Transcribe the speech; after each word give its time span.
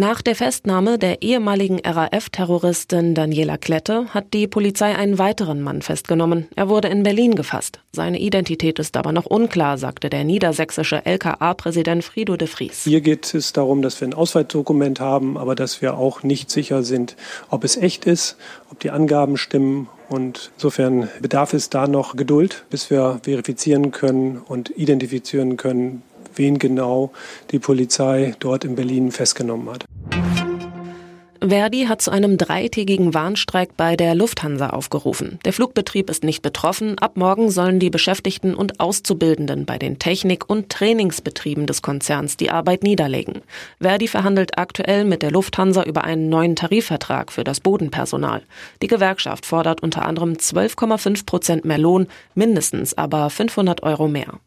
Nach 0.00 0.22
der 0.22 0.34
Festnahme 0.34 0.98
der 0.98 1.20
ehemaligen 1.20 1.78
RAF-Terroristin 1.84 3.14
Daniela 3.14 3.58
Klette 3.58 4.06
hat 4.14 4.32
die 4.32 4.46
Polizei 4.46 4.96
einen 4.96 5.18
weiteren 5.18 5.60
Mann 5.60 5.82
festgenommen. 5.82 6.48
Er 6.56 6.70
wurde 6.70 6.88
in 6.88 7.02
Berlin 7.02 7.34
gefasst. 7.34 7.80
Seine 7.92 8.18
Identität 8.18 8.78
ist 8.78 8.96
aber 8.96 9.12
noch 9.12 9.26
unklar, 9.26 9.76
sagte 9.76 10.08
der 10.08 10.24
niedersächsische 10.24 11.04
LKA-Präsident 11.04 12.02
Frido 12.02 12.38
de 12.38 12.48
Vries. 12.48 12.84
Hier 12.84 13.02
geht 13.02 13.34
es 13.34 13.52
darum, 13.52 13.82
dass 13.82 14.00
wir 14.00 14.08
ein 14.08 14.14
Ausweisdokument 14.14 15.00
haben, 15.00 15.36
aber 15.36 15.54
dass 15.54 15.82
wir 15.82 15.98
auch 15.98 16.22
nicht 16.22 16.50
sicher 16.50 16.82
sind, 16.82 17.14
ob 17.50 17.62
es 17.62 17.76
echt 17.76 18.06
ist, 18.06 18.38
ob 18.70 18.80
die 18.80 18.92
Angaben 18.92 19.36
stimmen 19.36 19.86
und 20.08 20.50
insofern 20.56 21.10
bedarf 21.20 21.52
es 21.52 21.68
da 21.68 21.86
noch 21.86 22.16
Geduld, 22.16 22.64
bis 22.70 22.88
wir 22.88 23.20
verifizieren 23.22 23.90
können 23.90 24.38
und 24.38 24.70
identifizieren 24.70 25.58
können, 25.58 26.00
wen 26.36 26.58
genau 26.58 27.10
die 27.50 27.58
Polizei 27.58 28.34
dort 28.40 28.64
in 28.64 28.76
Berlin 28.76 29.12
festgenommen 29.12 29.68
hat. 29.68 29.89
Verdi 31.42 31.86
hat 31.86 32.02
zu 32.02 32.10
einem 32.10 32.36
dreitägigen 32.36 33.14
Warnstreik 33.14 33.74
bei 33.74 33.96
der 33.96 34.14
Lufthansa 34.14 34.70
aufgerufen. 34.70 35.38
Der 35.46 35.54
Flugbetrieb 35.54 36.10
ist 36.10 36.22
nicht 36.22 36.42
betroffen. 36.42 36.98
Ab 36.98 37.16
morgen 37.16 37.50
sollen 37.50 37.78
die 37.78 37.88
Beschäftigten 37.88 38.54
und 38.54 38.78
Auszubildenden 38.78 39.64
bei 39.64 39.78
den 39.78 39.98
Technik- 39.98 40.50
und 40.50 40.68
Trainingsbetrieben 40.68 41.66
des 41.66 41.80
Konzerns 41.80 42.36
die 42.36 42.50
Arbeit 42.50 42.82
niederlegen. 42.82 43.40
Verdi 43.80 44.06
verhandelt 44.06 44.58
aktuell 44.58 45.06
mit 45.06 45.22
der 45.22 45.30
Lufthansa 45.30 45.82
über 45.84 46.04
einen 46.04 46.28
neuen 46.28 46.56
Tarifvertrag 46.56 47.32
für 47.32 47.44
das 47.44 47.60
Bodenpersonal. 47.60 48.42
Die 48.82 48.88
Gewerkschaft 48.88 49.46
fordert 49.46 49.82
unter 49.82 50.04
anderem 50.04 50.34
12,5 50.34 51.24
Prozent 51.24 51.64
mehr 51.64 51.78
Lohn, 51.78 52.06
mindestens 52.34 52.92
aber 52.98 53.30
500 53.30 53.82
Euro 53.82 54.08
mehr. 54.08 54.40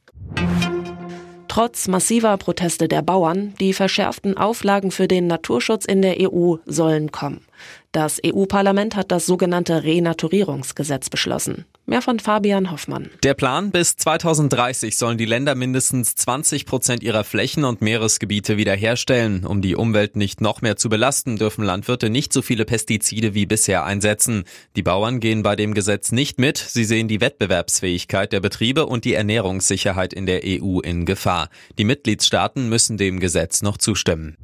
Trotz 1.53 1.87
massiver 1.87 2.35
Proteste 2.37 2.87
der 2.87 3.03
Bauern, 3.03 3.53
die 3.59 3.73
verschärften 3.73 4.39
Auflagen 4.39 4.89
für 4.89 5.07
den 5.07 5.27
Naturschutz 5.27 5.85
in 5.85 6.01
der 6.01 6.15
EU 6.19 6.55
sollen 6.65 7.11
kommen. 7.11 7.45
Das 7.91 8.19
EU-Parlament 8.25 8.95
hat 8.95 9.11
das 9.11 9.25
sogenannte 9.25 9.83
Renaturierungsgesetz 9.83 11.09
beschlossen. 11.09 11.65
Mehr 11.85 12.01
von 12.01 12.19
Fabian 12.19 12.71
Hoffmann. 12.71 13.09
Der 13.23 13.33
Plan, 13.33 13.69
bis 13.69 13.97
2030 13.97 14.97
sollen 14.97 15.17
die 15.17 15.25
Länder 15.25 15.53
mindestens 15.53 16.15
20 16.15 16.65
Prozent 16.65 17.03
ihrer 17.03 17.25
Flächen 17.25 17.65
und 17.65 17.81
Meeresgebiete 17.81 18.55
wiederherstellen. 18.55 19.45
Um 19.45 19.61
die 19.61 19.75
Umwelt 19.75 20.15
nicht 20.15 20.39
noch 20.39 20.61
mehr 20.61 20.77
zu 20.77 20.87
belasten, 20.87 21.35
dürfen 21.35 21.65
Landwirte 21.65 22.09
nicht 22.09 22.31
so 22.31 22.41
viele 22.41 22.63
Pestizide 22.63 23.33
wie 23.33 23.45
bisher 23.45 23.83
einsetzen. 23.83 24.45
Die 24.77 24.81
Bauern 24.81 25.19
gehen 25.19 25.43
bei 25.43 25.57
dem 25.57 25.73
Gesetz 25.73 26.13
nicht 26.13 26.39
mit. 26.39 26.57
Sie 26.57 26.85
sehen 26.85 27.09
die 27.09 27.19
Wettbewerbsfähigkeit 27.19 28.31
der 28.31 28.39
Betriebe 28.39 28.85
und 28.85 29.03
die 29.03 29.13
Ernährungssicherheit 29.13 30.13
in 30.13 30.25
der 30.25 30.41
EU 30.45 30.79
in 30.79 31.05
Gefahr. 31.05 31.49
Die 31.77 31.83
Mitgliedstaaten 31.83 32.69
müssen 32.69 32.97
dem 32.97 33.19
Gesetz 33.19 33.61
noch 33.61 33.77
zustimmen. 33.77 34.37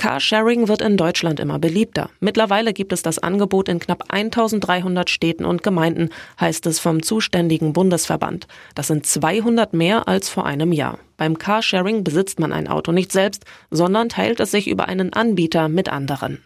Carsharing 0.00 0.66
wird 0.66 0.80
in 0.80 0.96
Deutschland 0.96 1.40
immer 1.40 1.58
beliebter. 1.58 2.08
Mittlerweile 2.20 2.72
gibt 2.72 2.94
es 2.94 3.02
das 3.02 3.18
Angebot 3.18 3.68
in 3.68 3.80
knapp 3.80 4.04
1300 4.08 5.10
Städten 5.10 5.44
und 5.44 5.62
Gemeinden, 5.62 6.08
heißt 6.40 6.64
es 6.64 6.78
vom 6.78 7.02
zuständigen 7.02 7.74
Bundesverband. 7.74 8.46
Das 8.74 8.86
sind 8.86 9.04
200 9.04 9.74
mehr 9.74 10.08
als 10.08 10.30
vor 10.30 10.46
einem 10.46 10.72
Jahr. 10.72 10.98
Beim 11.18 11.36
Carsharing 11.36 12.02
besitzt 12.02 12.40
man 12.40 12.50
ein 12.50 12.66
Auto 12.66 12.92
nicht 12.92 13.12
selbst, 13.12 13.44
sondern 13.70 14.08
teilt 14.08 14.40
es 14.40 14.50
sich 14.50 14.68
über 14.68 14.88
einen 14.88 15.12
Anbieter 15.12 15.68
mit 15.68 15.90
anderen. 15.90 16.42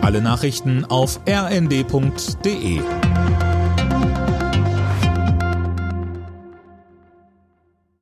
Alle 0.00 0.22
Nachrichten 0.22 0.86
auf 0.86 1.20
rnd.de 1.28 2.80